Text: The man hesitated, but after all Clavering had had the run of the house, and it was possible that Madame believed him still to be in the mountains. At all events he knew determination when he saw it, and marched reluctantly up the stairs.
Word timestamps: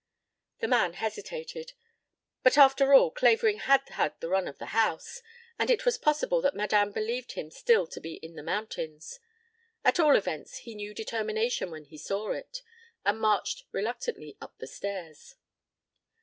The 0.61 0.67
man 0.67 0.93
hesitated, 0.93 1.73
but 2.41 2.57
after 2.57 2.91
all 2.95 3.11
Clavering 3.11 3.59
had 3.59 3.87
had 3.89 4.19
the 4.19 4.29
run 4.29 4.47
of 4.47 4.57
the 4.57 4.73
house, 4.73 5.21
and 5.59 5.69
it 5.69 5.85
was 5.85 5.99
possible 5.99 6.41
that 6.41 6.55
Madame 6.55 6.91
believed 6.91 7.33
him 7.33 7.51
still 7.51 7.85
to 7.85 7.99
be 8.01 8.15
in 8.15 8.33
the 8.33 8.41
mountains. 8.41 9.19
At 9.85 9.99
all 9.99 10.15
events 10.15 10.57
he 10.65 10.73
knew 10.73 10.95
determination 10.95 11.69
when 11.69 11.85
he 11.85 11.99
saw 11.99 12.31
it, 12.31 12.63
and 13.05 13.19
marched 13.19 13.65
reluctantly 13.71 14.35
up 14.41 14.57
the 14.57 14.65
stairs. 14.65 15.35